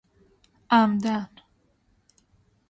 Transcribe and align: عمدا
عمدا 0.71 1.29